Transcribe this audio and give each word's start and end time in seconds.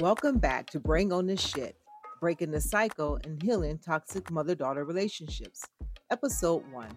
Welcome 0.00 0.36
back 0.36 0.68
to 0.72 0.78
Bring 0.78 1.10
On 1.10 1.26
This 1.26 1.40
Shit, 1.40 1.74
Breaking 2.20 2.50
the 2.50 2.60
Cycle 2.60 3.18
and 3.24 3.42
Healing 3.42 3.78
Toxic 3.78 4.30
Mother 4.30 4.54
Daughter 4.54 4.84
Relationships. 4.84 5.64
Episode 6.10 6.70
1 6.70 6.88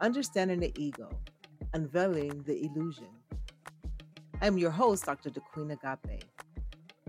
Understanding 0.00 0.60
the 0.60 0.72
Ego, 0.78 1.10
Unveiling 1.72 2.44
the 2.46 2.64
Illusion. 2.64 3.08
I'm 4.40 4.56
your 4.56 4.70
host, 4.70 5.04
Dr. 5.04 5.30
DeQueen 5.30 5.72
Agape. 5.72 6.22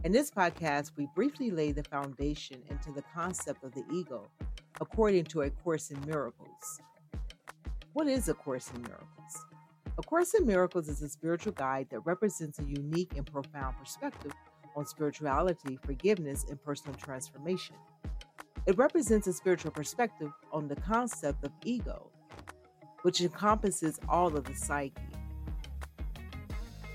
In 0.04 0.12
this 0.12 0.32
podcast, 0.32 0.94
we 0.98 1.08
briefly 1.14 1.52
lay 1.52 1.72
the 1.72 1.84
foundation 1.84 2.64
into 2.72 2.92
the 2.92 3.04
concept 3.14 3.64
of 3.64 3.72
the 3.76 3.84
ego 3.94 4.28
according 4.82 5.26
to 5.26 5.44
A 5.44 5.52
Course 5.52 5.92
in 5.92 6.02
Miracles. 6.08 6.82
What 7.94 8.08
is 8.08 8.30
A 8.30 8.34
Course 8.34 8.72
in 8.74 8.82
Miracles? 8.82 9.46
A 10.00 10.02
Course 10.02 10.34
in 10.34 10.48
Miracles 10.48 10.90
is 10.90 11.04
a 11.04 11.08
spiritual 11.08 11.54
guide 11.54 11.86
that 11.92 12.00
represents 12.00 12.58
a 12.58 12.64
unique 12.64 13.12
and 13.16 13.32
profound 13.32 13.78
perspective 13.78 14.32
on 14.76 14.86
spirituality, 14.86 15.78
forgiveness, 15.86 16.46
and 16.50 16.62
personal 16.64 16.96
transformation. 16.96 17.76
It 18.66 18.78
represents 18.78 19.28
a 19.28 19.34
spiritual 19.34 19.72
perspective 19.72 20.32
on 20.52 20.68
the 20.68 20.76
concept 20.76 21.44
of 21.44 21.52
ego, 21.64 22.10
which 23.04 23.22
encompasses 23.22 24.00
all 24.10 24.36
of 24.36 24.44
the 24.46 24.56
psyche. 24.56 24.94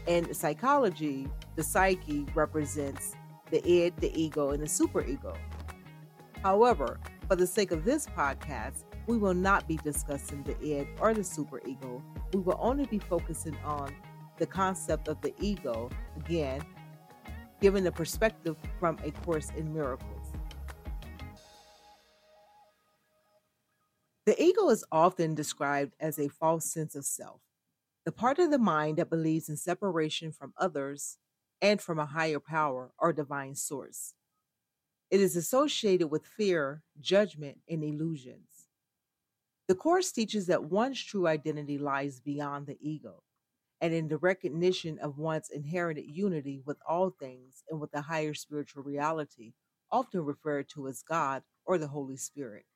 In 0.07 0.35
psychology, 0.35 1.29
the 1.57 1.63
psyche 1.63 2.27
represents 2.35 3.15
the 3.51 3.67
id, 3.69 3.95
the 3.99 4.21
ego, 4.21 4.51
and 4.51 4.63
the 4.63 4.67
superego. 4.67 5.37
However, 6.43 6.99
for 7.29 7.37
the 7.37 7.47
sake 7.47 7.71
of 7.71 7.85
this 7.85 8.07
podcast, 8.07 8.85
we 9.07 9.19
will 9.19 9.35
not 9.35 9.69
be 9.69 9.77
discussing 9.77 10.43
the 10.43 10.59
id 10.61 10.89
or 11.01 11.15
the 11.15 11.21
superego. 11.21 12.03
We 12.33 12.41
will 12.41 12.59
only 12.61 12.87
be 12.87 12.99
focusing 12.99 13.57
on 13.65 13.95
the 14.39 14.47
concept 14.47 15.07
of 15.07 15.21
the 15.21 15.35
ego, 15.39 15.91
again, 16.17 16.63
given 17.61 17.85
the 17.85 17.93
perspective 17.93 18.57
from 18.79 18.99
A 19.05 19.11
Course 19.11 19.51
in 19.57 19.73
Miracles. 19.73 20.27
The 24.27 24.43
ego 24.43 24.69
is 24.69 24.85
often 24.93 25.35
described 25.35 25.95
as 26.01 26.19
a 26.19 26.29
false 26.29 26.65
sense 26.65 26.95
of 26.95 27.05
self, 27.05 27.41
the 28.05 28.13
part 28.13 28.39
of 28.39 28.51
the 28.51 28.59
mind 28.59 28.99
that 28.99 29.11
believes 29.11 29.49
in 29.49 29.57
separation 29.57 30.33
from 30.33 30.53
others 30.57 31.19
and 31.61 31.81
from 31.81 31.99
a 31.99 32.07
higher 32.07 32.41
power 32.41 32.93
or 32.99 33.13
divine 33.13 33.55
source. 33.55 34.15
It 35.11 35.21
is 35.21 35.37
associated 35.37 36.09
with 36.09 36.25
fear, 36.25 36.83
judgment, 37.01 37.59
and 37.69 37.83
illusions. 37.83 38.69
The 39.67 39.75
Course 39.75 40.13
teaches 40.13 40.47
that 40.47 40.65
one's 40.65 41.03
true 41.03 41.27
identity 41.27 41.79
lies 41.79 42.21
beyond 42.21 42.67
the 42.67 42.79
ego 42.81 43.23
and 43.81 43.95
in 43.95 44.09
the 44.09 44.19
recognition 44.19 44.99
of 44.99 45.19
one's 45.19 45.49
inherited 45.49 46.05
unity 46.07 46.61
with 46.65 46.79
all 46.89 47.11
things 47.11 47.65
and 47.71 47.81
with 47.81 47.91
the 47.93 48.03
higher 48.03 48.35
spiritual 48.35 48.83
reality, 48.83 49.53
often 49.91 50.25
referred 50.25 50.69
to 50.69 50.87
as 50.89 51.03
God 51.03 51.43
or 51.65 51.79
the 51.79 51.89
Holy 51.89 52.17
Spirit. 52.17 52.67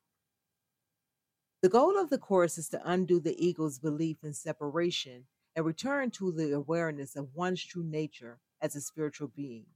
The 1.63 1.69
goal 1.69 1.99
of 1.99 2.11
the 2.11 2.19
Course 2.19 2.59
is 2.59 2.69
to 2.71 2.83
undo 2.85 3.21
the 3.21 3.43
ego's 3.43 3.79
belief 3.79 4.19
in 4.23 4.35
separation 4.35 5.25
and 5.57 5.65
return 5.65 6.11
to 6.13 6.33
the 6.33 6.53
awareness 6.53 7.17
of 7.17 7.35
one's 7.35 7.65
true 7.65 7.85
nature 7.85 8.39
as 8.61 8.77
a 8.77 8.81
spiritual 8.81 9.29
being. 9.29 9.67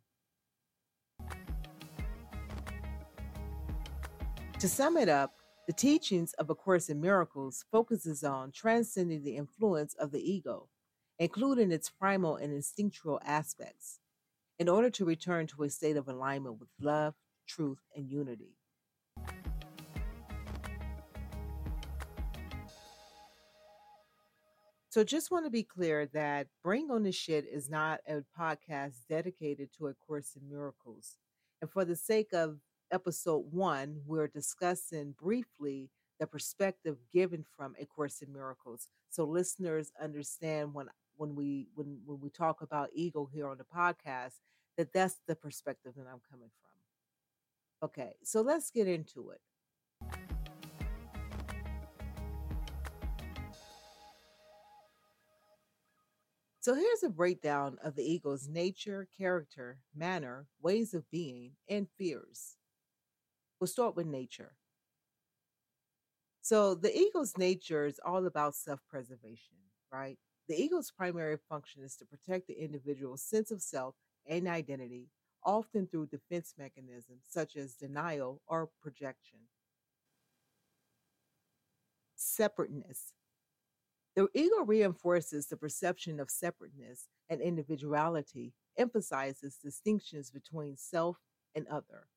To 4.59 4.69
sum 4.69 4.97
it 4.97 5.09
up, 5.09 5.35
the 5.67 5.73
teachings 5.73 6.33
of 6.35 6.51
A 6.51 6.55
Course 6.55 6.89
in 6.89 7.01
Miracles 7.01 7.65
focuses 7.71 8.25
on 8.25 8.51
transcending 8.51 9.23
the 9.23 9.37
influence 9.37 9.95
of 9.95 10.11
the 10.11 10.21
ego, 10.21 10.69
including 11.19 11.73
its 11.73 11.91
primal 11.91 12.37
and 12.37 12.53
instinctual 12.53 13.21
aspects, 13.25 13.99
in 14.59 14.69
order 14.69 14.91
to 14.91 15.05
return 15.05 15.47
to 15.47 15.63
a 15.63 15.71
state 15.71 15.97
of 15.97 16.09
alignment 16.09 16.59
with 16.59 16.69
love, 16.81 17.15
truth, 17.47 17.79
and 17.95 18.11
unity. 18.11 18.57
So 24.91 25.05
just 25.05 25.31
want 25.31 25.45
to 25.45 25.51
be 25.51 25.63
clear 25.63 26.07
that 26.07 26.49
Bring 26.65 26.91
on 26.91 27.03
the 27.03 27.13
Shit 27.13 27.45
is 27.45 27.69
not 27.69 28.01
a 28.09 28.25
podcast 28.37 28.95
dedicated 29.09 29.69
to 29.79 29.89
A 29.89 29.95
Course 29.95 30.33
in 30.35 30.49
Miracles. 30.49 31.19
And 31.61 31.71
for 31.71 31.85
the 31.85 31.95
sake 31.95 32.33
of 32.33 32.59
episode 32.91 33.45
one, 33.53 34.01
we're 34.07 34.29
discussing 34.29 35.15
briefly 35.21 35.91
the 36.19 36.27
perspective 36.27 36.97
given 37.13 37.45
from 37.57 37.75
A 37.79 37.85
Course 37.85 38.23
in 38.23 38.33
Miracles. 38.33 38.89
So 39.11 39.25
listeners 39.25 39.93
understand 40.03 40.75
when 40.75 40.89
when 41.19 41.35
we 41.35 41.69
when 41.75 41.99
when 42.07 42.21
we 42.21 42.31
talk 42.31 42.63
about 42.63 42.91
ego 42.95 43.29
here 43.31 43.49
on 43.49 43.59
the 43.59 43.65
podcast, 43.65 44.41
that 44.77 44.93
that's 44.93 45.21
the 45.27 45.35
perspective 45.35 45.93
that 45.97 46.07
I'm 46.11 46.23
coming 46.31 46.51
from. 46.63 47.89
Okay, 47.89 48.15
so 48.25 48.41
let's 48.41 48.71
get 48.71 48.89
into 48.89 49.31
it. 49.31 49.41
So 56.61 56.75
here's 56.75 57.03
a 57.03 57.09
breakdown 57.09 57.79
of 57.83 57.95
the 57.95 58.03
ego's 58.03 58.49
nature, 58.49 59.09
character, 59.17 59.79
manner, 59.95 60.47
ways 60.61 60.93
of 60.93 61.09
being, 61.11 61.53
and 61.69 61.89
fears. 61.97 62.57
We'll 63.61 63.69
start 63.69 63.97
with 63.97 64.07
nature. 64.07 64.55
So 66.43 66.75
the 66.75 66.97
ego's 66.97 67.39
nature 67.39 67.87
is 67.87 68.01
all 68.05 68.27
about 68.27 68.55
self 68.55 68.81
preservation, 68.89 69.57
right? 69.93 70.19
The 70.49 70.61
ego's 70.61 70.91
primary 70.91 71.37
function 71.37 71.83
is 71.83 71.95
to 71.97 72.07
protect 72.07 72.47
the 72.47 72.63
individual's 72.63 73.23
sense 73.23 73.51
of 73.51 73.61
self 73.61 73.95
and 74.27 74.49
identity, 74.49 75.09
often 75.45 75.87
through 75.87 76.07
defense 76.07 76.55
mechanisms 76.59 77.25
such 77.29 77.55
as 77.55 77.75
denial 77.75 78.41
or 78.47 78.71
projection. 78.81 79.41
Separateness. 82.17 83.13
The 84.17 84.27
ego 84.35 84.65
reinforces 84.65 85.47
the 85.47 85.57
perception 85.57 86.19
of 86.19 86.31
separateness 86.31 87.09
and 87.29 87.41
individuality, 87.41 88.55
emphasizes 88.77 89.59
distinctions 89.63 90.31
between 90.31 90.77
self 90.77 91.19
and 91.55 91.69
other. 91.69 92.09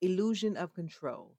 Illusion 0.00 0.56
of 0.56 0.74
control. 0.74 1.36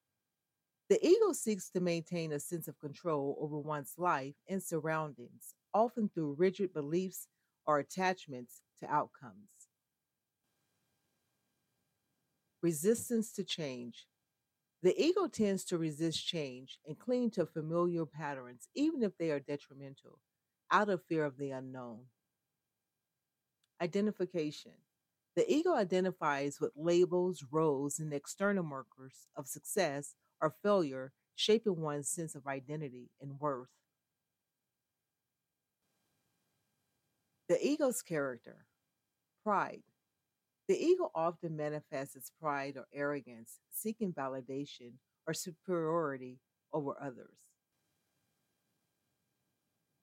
The 0.87 1.03
ego 1.05 1.31
seeks 1.33 1.69
to 1.71 1.79
maintain 1.79 2.31
a 2.31 2.39
sense 2.39 2.67
of 2.67 2.79
control 2.79 3.37
over 3.41 3.57
one's 3.57 3.93
life 3.97 4.35
and 4.47 4.61
surroundings, 4.61 5.55
often 5.73 6.09
through 6.09 6.35
rigid 6.37 6.73
beliefs 6.73 7.27
or 7.65 7.79
attachments 7.79 8.61
to 8.79 8.87
outcomes. 8.87 9.49
Resistance 12.61 13.31
to 13.33 13.43
change. 13.43 14.05
The 14.83 14.99
ego 15.01 15.27
tends 15.27 15.63
to 15.65 15.79
resist 15.79 16.27
change 16.27 16.77
and 16.85 16.99
cling 16.99 17.31
to 17.31 17.47
familiar 17.47 18.05
patterns, 18.05 18.67
even 18.75 19.01
if 19.01 19.17
they 19.17 19.31
are 19.31 19.39
detrimental, 19.39 20.19
out 20.71 20.89
of 20.89 21.03
fear 21.03 21.25
of 21.25 21.37
the 21.37 21.49
unknown. 21.49 22.05
Identification. 23.81 24.73
The 25.35 25.51
ego 25.51 25.73
identifies 25.73 26.59
with 26.61 26.71
labels, 26.75 27.43
roles, 27.51 27.99
and 27.99 28.13
external 28.13 28.63
markers 28.63 29.27
of 29.35 29.47
success 29.47 30.13
or 30.41 30.55
failure, 30.63 31.11
shaping 31.35 31.81
one's 31.81 32.09
sense 32.09 32.35
of 32.35 32.47
identity 32.47 33.09
and 33.21 33.39
worth. 33.39 33.69
The 37.47 37.65
ego's 37.65 38.01
character. 38.01 38.65
Pride. 39.43 39.83
The 40.67 40.83
ego 40.83 41.11
often 41.13 41.55
manifests 41.55 42.15
its 42.15 42.31
pride 42.41 42.75
or 42.75 42.87
arrogance, 42.93 43.59
seeking 43.71 44.13
validation 44.13 44.93
or 45.27 45.33
superiority 45.33 46.39
over 46.73 46.95
others. 46.99 47.37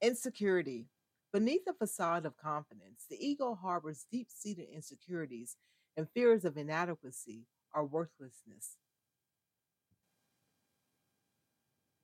Insecurity. 0.00 0.86
Beneath 1.32 1.64
the 1.64 1.72
facade 1.72 2.26
of 2.26 2.36
confidence, 2.36 3.06
the 3.08 3.16
ego 3.24 3.54
harbors 3.54 4.06
deep 4.10 4.28
seated 4.30 4.68
insecurities 4.72 5.56
and 5.96 6.08
fears 6.10 6.44
of 6.44 6.56
inadequacy 6.56 7.46
or 7.74 7.84
worthlessness. 7.84 8.76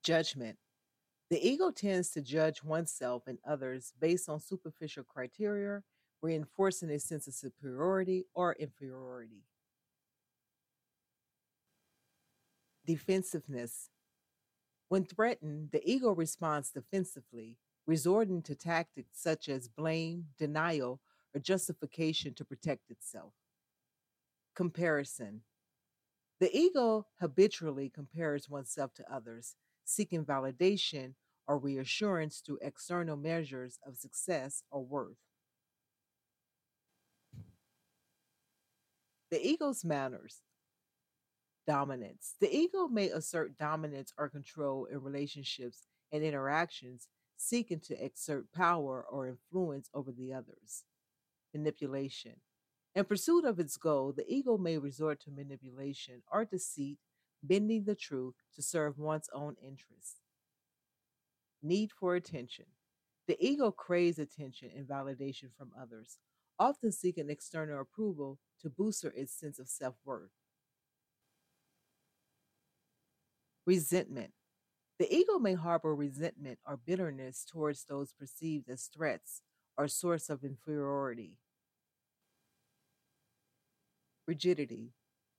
Judgment. 0.08 0.56
The 1.28 1.46
ego 1.46 1.70
tends 1.70 2.08
to 2.12 2.22
judge 2.22 2.64
oneself 2.64 3.24
and 3.26 3.36
others 3.46 3.92
based 4.00 4.30
on 4.30 4.40
superficial 4.40 5.04
criteria 5.04 5.82
reinforcing 6.22 6.88
a 6.88 6.98
sense 6.98 7.26
of 7.28 7.34
superiority 7.34 8.24
or 8.32 8.54
inferiority. 8.54 9.42
Defensiveness. 12.86 13.90
When 14.88 15.04
threatened, 15.04 15.72
the 15.72 15.82
ego 15.84 16.12
responds 16.12 16.70
defensively, 16.70 17.58
resorting 17.86 18.40
to 18.44 18.54
tactics 18.54 19.20
such 19.20 19.50
as 19.50 19.68
blame, 19.68 20.28
denial, 20.38 21.02
or 21.34 21.40
justification 21.42 22.32
to 22.32 22.46
protect 22.46 22.90
itself. 22.90 23.34
Comparison. 24.56 25.42
The 26.40 26.56
ego 26.56 27.04
habitually 27.20 27.90
compares 27.90 28.48
oneself 28.48 28.94
to 28.94 29.14
others, 29.14 29.54
seeking 29.88 30.22
validation 30.22 31.14
or 31.46 31.58
reassurance 31.58 32.42
through 32.44 32.58
external 32.60 33.16
measures 33.16 33.78
of 33.86 33.96
success 33.96 34.62
or 34.70 34.84
worth. 34.84 35.16
The 39.30 39.46
ego's 39.46 39.84
manners. 39.84 40.42
Dominance. 41.66 42.34
The 42.40 42.54
ego 42.54 42.86
may 42.88 43.08
assert 43.08 43.56
dominance 43.58 44.12
or 44.18 44.28
control 44.28 44.86
in 44.86 45.02
relationships 45.02 45.86
and 46.12 46.22
interactions, 46.22 47.08
seeking 47.36 47.80
to 47.80 48.04
exert 48.04 48.52
power 48.52 49.04
or 49.10 49.26
influence 49.26 49.88
over 49.94 50.12
the 50.12 50.34
others. 50.34 50.84
Manipulation. 51.54 52.36
In 52.94 53.04
pursuit 53.04 53.44
of 53.44 53.58
its 53.58 53.76
goal, 53.76 54.12
the 54.12 54.24
ego 54.28 54.58
may 54.58 54.76
resort 54.76 55.20
to 55.22 55.30
manipulation 55.30 56.22
or 56.30 56.44
deceit, 56.44 56.98
bending 57.42 57.84
the 57.84 57.94
truth 57.94 58.34
to 58.54 58.62
serve 58.62 58.98
one's 58.98 59.28
own 59.32 59.56
interests. 59.62 60.20
Need 61.62 61.90
for 61.92 62.14
attention. 62.14 62.66
The 63.26 63.36
ego 63.44 63.70
craves 63.70 64.18
attention 64.18 64.70
and 64.74 64.86
validation 64.86 65.50
from 65.56 65.70
others, 65.80 66.18
often 66.58 66.92
seeking 66.92 67.28
external 67.30 67.80
approval 67.80 68.38
to 68.62 68.70
boost 68.70 69.04
its 69.04 69.32
sense 69.32 69.58
of 69.58 69.68
self 69.68 69.96
worth. 70.04 70.30
Resentment. 73.66 74.32
The 74.98 75.14
ego 75.14 75.38
may 75.38 75.54
harbor 75.54 75.94
resentment 75.94 76.58
or 76.66 76.76
bitterness 76.76 77.44
towards 77.44 77.84
those 77.84 78.12
perceived 78.12 78.68
as 78.68 78.84
threats 78.86 79.42
or 79.76 79.86
source 79.88 80.28
of 80.28 80.42
inferiority. 80.42 81.36
Rigidity. 84.26 84.92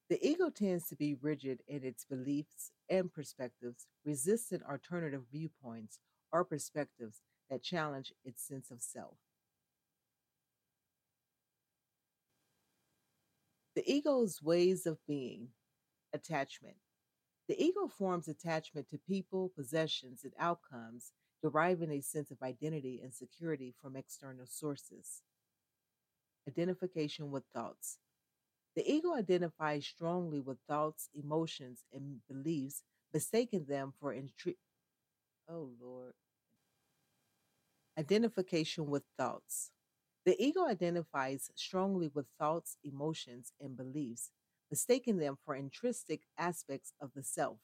The 0.09 0.27
ego 0.27 0.49
tends 0.49 0.87
to 0.87 0.95
be 0.95 1.13
rigid 1.13 1.61
in 1.67 1.83
its 1.83 2.03
beliefs 2.03 2.71
and 2.89 3.13
perspectives, 3.13 3.85
resistant 4.03 4.63
alternative 4.63 5.23
viewpoints 5.31 5.99
or 6.31 6.43
perspectives 6.43 7.21
that 7.49 7.61
challenge 7.61 8.11
its 8.25 8.41
sense 8.41 8.71
of 8.71 8.81
self. 8.81 9.17
The 13.75 13.89
ego's 13.89 14.41
ways 14.41 14.87
of 14.87 14.97
being 15.07 15.49
attachment. 16.11 16.77
The 17.47 17.61
ego 17.63 17.87
forms 17.87 18.27
attachment 18.27 18.89
to 18.89 18.97
people, 18.97 19.51
possessions, 19.55 20.23
and 20.23 20.33
outcomes, 20.39 21.11
deriving 21.41 21.91
a 21.91 22.01
sense 22.01 22.31
of 22.31 22.41
identity 22.41 22.99
and 23.01 23.13
security 23.13 23.73
from 23.79 23.95
external 23.95 24.45
sources. 24.47 25.21
Identification 26.47 27.31
with 27.31 27.43
thoughts. 27.53 27.99
The 28.79 28.89
ego 28.91 29.13
identifies 29.13 29.85
strongly 29.85 30.39
with 30.39 30.59
thoughts, 30.67 31.09
emotions, 31.13 31.83
and 31.93 32.25
beliefs, 32.29 32.83
mistaking 33.13 33.65
them 33.65 33.93
for 33.99 34.15
intri- 34.15 34.57
Oh 35.49 35.71
Lord. 35.81 36.13
Identification 37.99 38.87
with 38.87 39.03
thoughts. 39.17 39.71
The 40.25 40.41
ego 40.43 40.65
identifies 40.67 41.51
strongly 41.55 42.09
with 42.13 42.27
thoughts, 42.39 42.77
emotions, 42.83 43.53
and 43.59 43.77
beliefs, 43.77 44.31
mistaking 44.71 45.17
them 45.17 45.37
for 45.45 45.55
intrinsic 45.55 46.21
aspects 46.37 46.93
of 47.01 47.13
the 47.13 47.23
self. 47.23 47.59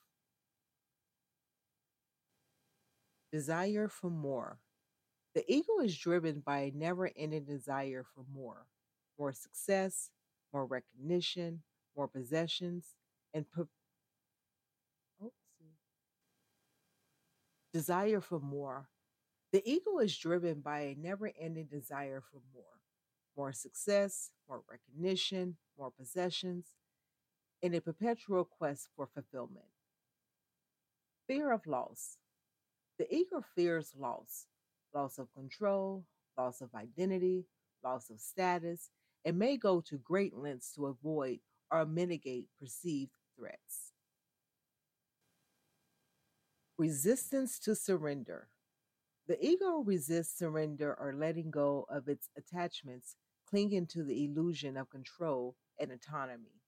Desire 3.31 3.87
for 3.87 4.09
more. 4.09 4.59
The 5.35 5.45
ego 5.53 5.79
is 5.81 5.97
driven 5.97 6.41
by 6.41 6.59
a 6.59 6.71
never 6.71 7.11
ending 7.15 7.45
desire 7.45 8.03
for 8.03 8.25
more 8.33 8.67
more 9.19 9.33
success, 9.33 10.11
more 10.55 10.65
recognition, 10.65 11.61
more 11.97 12.07
possessions, 12.07 12.95
and 13.33 13.45
per- 13.51 13.67
oh, 15.21 15.33
desire 17.73 18.21
for 18.21 18.39
more. 18.39 18.87
The 19.51 19.61
ego 19.69 19.99
is 19.99 20.17
driven 20.17 20.61
by 20.61 20.79
a 20.79 20.95
never 20.97 21.29
ending 21.37 21.65
desire 21.65 22.21
for 22.31 22.39
more 22.53 22.63
more 23.37 23.51
success, 23.51 24.31
more 24.47 24.61
recognition, 24.71 25.57
more 25.77 25.91
possessions, 25.91 26.67
and 27.61 27.75
a 27.75 27.81
perpetual 27.81 28.45
quest 28.45 28.87
for 28.95 29.09
fulfillment. 29.13 29.65
Fear 31.27 31.51
of 31.51 31.67
loss. 31.67 32.15
The 32.97 33.13
ego 33.13 33.43
fears 33.55 33.91
loss 33.99 34.45
loss 34.93 35.17
of 35.17 35.27
control, 35.33 36.05
loss 36.37 36.61
of 36.61 36.73
identity, 36.73 37.43
loss 37.83 38.09
of 38.09 38.21
status, 38.21 38.91
and 39.25 39.37
may 39.39 39.57
go 39.57 39.81
to 39.81 39.97
great 39.97 40.35
lengths 40.35 40.71
to 40.73 40.85
avoid 40.85 41.39
or 41.71 41.85
mitigate 41.85 42.47
perceived 42.59 43.11
threats. 43.37 43.91
Resistance 46.77 47.59
to 47.59 47.75
surrender. 47.75 48.47
The 49.27 49.43
ego 49.43 49.83
resists 49.83 50.37
surrender 50.37 50.95
or 50.99 51.13
letting 51.13 51.49
go 51.49 51.87
of 51.89 52.07
its 52.07 52.29
attachments, 52.37 53.15
clinging 53.49 53.87
to 53.87 54.03
the 54.03 54.23
illusion 54.25 54.77
of 54.77 54.89
control 54.89 55.55
and 55.79 55.91
autonomy. 55.91 56.61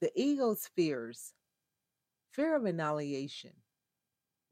The 0.00 0.12
ego's 0.14 0.68
fears 0.76 1.34
fear 2.30 2.54
of 2.54 2.64
annihilation. 2.64 3.50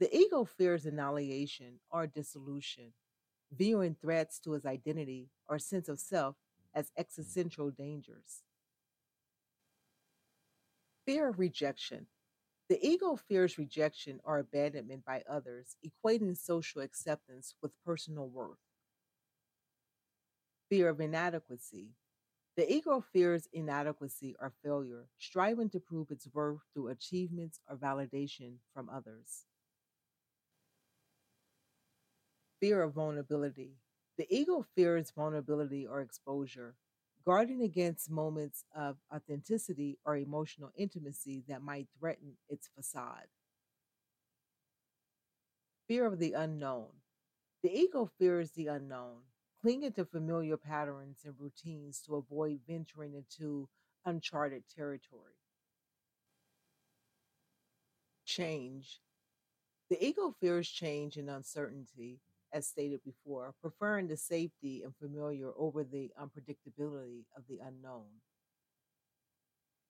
The 0.01 0.15
ego 0.15 0.45
fears 0.45 0.87
annihilation 0.87 1.79
or 1.89 2.09
dissolution, 2.09 2.93
viewing 3.55 3.97
threats 4.01 4.39
to 4.41 4.53
his 4.53 4.67
identity 4.67 5.29
or 5.49 5.59
sense 5.59 5.89
of 5.89 5.99
self 5.99 6.37
as 6.75 6.87
mm. 6.87 6.93
existential 6.99 7.71
dangers. 7.71 8.43
Fear 11.07 11.29
of 11.29 11.39
rejection. 11.39 12.07
The 12.69 12.85
ego 12.85 13.17
fears 13.17 13.59
rejection 13.59 14.21
or 14.25 14.39
abandonment 14.39 15.05
by 15.05 15.23
others, 15.31 15.77
equating 15.87 16.37
social 16.37 16.83
acceptance 16.83 17.55
with 17.63 17.71
personal 17.85 18.29
worth. 18.29 18.59
Fear 20.69 20.89
of 20.89 21.01
inadequacy. 21.01 21.91
The 22.57 22.73
ego 22.73 23.05
fears 23.13 23.49
inadequacy 23.53 24.35
or 24.41 24.53
failure, 24.65 25.07
striving 25.19 25.69
to 25.71 25.79
prove 25.79 26.11
its 26.11 26.27
worth 26.33 26.63
through 26.75 26.89
achievements 26.89 27.61
or 27.69 27.77
validation 27.77 28.55
from 28.75 28.89
others. 28.89 29.45
Fear 32.61 32.83
of 32.83 32.95
vulnerability. 32.95 33.77
The 34.19 34.27
ego 34.35 34.65
fears 34.75 35.11
vulnerability 35.11 35.87
or 35.87 36.01
exposure, 36.01 36.77
guarding 37.25 37.63
against 37.63 38.11
moments 38.11 38.65
of 38.75 38.97
authenticity 39.15 39.99
or 40.05 40.17
emotional 40.17 40.73
intimacy 40.77 41.45
that 41.49 41.63
might 41.63 41.89
threaten 41.99 42.37
its 42.49 42.69
facade. 42.75 43.29
Fear 45.89 46.07
of 46.07 46.19
the 46.19 46.33
unknown. 46.33 46.89
The 47.63 47.77
ego 47.77 48.11
fears 48.19 48.53
the 48.53 48.69
unknown, 48.69 49.23
clinging 49.61 49.93
to 49.93 50.05
familiar 50.05 50.57
patterns 50.57 51.25
and 51.25 51.35
routines 51.39 52.01
to 52.03 52.17
avoid 52.17 52.61
venturing 52.67 53.15
into 53.15 53.69
uncharted 54.05 54.65
territory. 54.69 55.35
Change. 58.25 59.01
The 59.89 60.05
ego 60.05 60.35
fears 60.41 60.69
change 60.69 61.17
and 61.17 61.31
uncertainty, 61.31 62.21
as 62.53 62.67
stated 62.67 63.01
before, 63.05 63.55
preferring 63.61 64.09
the 64.09 64.17
safety 64.17 64.83
and 64.83 64.95
familiar 64.97 65.51
over 65.57 65.85
the 65.85 66.11
unpredictability 66.21 67.25
of 67.37 67.45
the 67.49 67.59
unknown. 67.65 68.07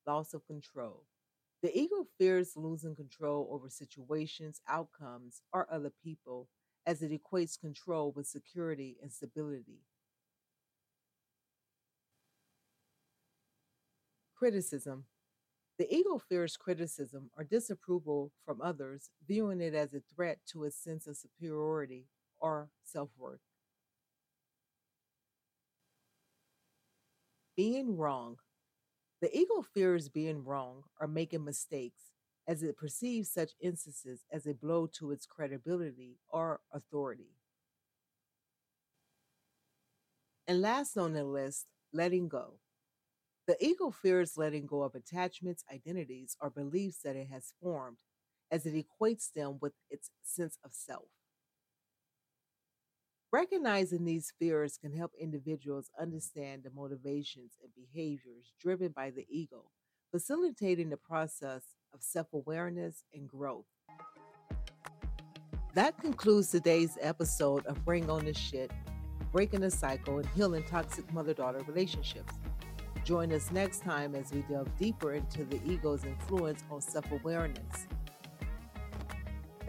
Loss 0.06 0.34
of 0.34 0.46
control. 0.46 1.04
The 1.62 1.76
ego 1.76 2.06
fears 2.18 2.52
losing 2.56 2.94
control 2.94 3.48
over 3.50 3.68
situations, 3.68 4.60
outcomes, 4.68 5.42
or 5.52 5.66
other 5.70 5.92
people 6.02 6.48
as 6.86 7.02
it 7.02 7.10
equates 7.10 7.58
control 7.58 8.12
with 8.14 8.26
security 8.26 8.96
and 9.02 9.12
stability. 9.12 9.80
Criticism. 14.36 15.04
The 15.78 15.92
ego 15.94 16.18
fears 16.18 16.56
criticism 16.56 17.30
or 17.36 17.44
disapproval 17.44 18.32
from 18.44 18.62
others, 18.62 19.10
viewing 19.26 19.60
it 19.60 19.74
as 19.74 19.92
a 19.92 20.00
threat 20.14 20.38
to 20.52 20.64
its 20.64 20.76
sense 20.76 21.06
of 21.06 21.16
superiority 21.16 22.06
or 22.40 22.70
self 22.84 23.10
worth. 23.18 23.40
Being 27.56 27.96
wrong. 27.96 28.38
The 29.20 29.36
ego 29.36 29.62
fears 29.62 30.08
being 30.08 30.44
wrong 30.44 30.84
or 31.00 31.06
making 31.08 31.44
mistakes 31.44 32.12
as 32.46 32.62
it 32.62 32.76
perceives 32.76 33.30
such 33.30 33.52
instances 33.60 34.24
as 34.32 34.46
a 34.46 34.54
blow 34.54 34.86
to 34.88 35.10
its 35.12 35.26
credibility 35.26 36.18
or 36.28 36.60
authority. 36.72 37.32
And 40.46 40.60
last 40.60 40.96
on 40.96 41.12
the 41.12 41.24
list, 41.24 41.66
letting 41.92 42.28
go. 42.28 42.58
The 43.46 43.56
ego 43.64 43.90
fears 43.90 44.36
letting 44.38 44.66
go 44.66 44.82
of 44.82 44.94
attachments, 44.94 45.64
identities, 45.72 46.36
or 46.40 46.50
beliefs 46.50 47.00
that 47.04 47.16
it 47.16 47.28
has 47.28 47.54
formed 47.62 47.98
as 48.50 48.66
it 48.66 48.74
equates 48.74 49.32
them 49.32 49.58
with 49.60 49.74
its 49.90 50.10
sense 50.22 50.58
of 50.64 50.74
self. 50.74 51.08
Recognizing 53.32 54.04
these 54.04 54.32
fears 54.38 54.78
can 54.78 54.92
help 54.92 55.12
individuals 55.20 55.90
understand 56.00 56.62
the 56.62 56.70
motivations 56.70 57.54
and 57.62 57.72
behaviors 57.74 58.52
driven 58.60 58.92
by 58.92 59.10
the 59.10 59.26
ego, 59.28 59.64
facilitating 60.12 60.90
the 60.90 60.96
process 60.96 61.62
of 61.92 62.02
self 62.02 62.28
awareness 62.32 63.04
and 63.12 63.28
growth. 63.28 63.66
That 65.74 65.98
concludes 65.98 66.50
today's 66.50 66.96
episode 67.00 67.66
of 67.66 67.84
Bring 67.84 68.08
On 68.08 68.24
the 68.24 68.32
Shit. 68.32 68.70
breaking 69.32 69.60
the 69.60 69.70
cycle 69.70 70.18
and 70.18 70.28
healing 70.28 70.64
toxic 70.64 71.12
mother 71.12 71.34
daughter 71.34 71.60
relationships. 71.66 72.32
Join 73.04 73.32
us 73.32 73.50
next 73.50 73.82
time 73.82 74.14
as 74.14 74.32
we 74.32 74.42
delve 74.42 74.74
deeper 74.78 75.12
into 75.12 75.44
the 75.44 75.60
ego's 75.70 76.04
influence 76.04 76.62
on 76.70 76.80
self 76.80 77.10
awareness. 77.10 77.88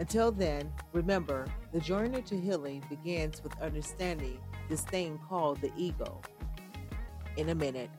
Until 0.00 0.30
then, 0.30 0.72
remember 0.92 1.46
the 1.72 1.80
journey 1.80 2.22
to 2.22 2.38
healing 2.38 2.84
begins 2.88 3.42
with 3.42 3.60
understanding 3.60 4.38
this 4.68 4.82
thing 4.82 5.18
called 5.28 5.60
the 5.60 5.72
ego. 5.76 6.20
In 7.36 7.48
a 7.48 7.54
minute. 7.54 7.90